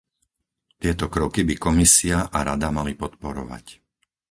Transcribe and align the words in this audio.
Tieto 0.81 1.05
kroky 1.15 1.41
by 1.49 1.55
Komisia 1.65 2.17
a 2.33 2.39
Rada 2.47 2.69
mali 2.77 2.93
podporovať. 3.03 3.65